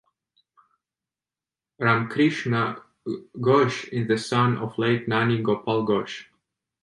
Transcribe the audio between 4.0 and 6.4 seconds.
the son of Late Nani Gopal Ghosh.